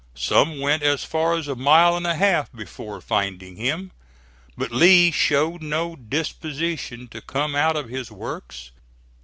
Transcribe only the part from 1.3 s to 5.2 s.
as a mile and a half before finding him. But Lee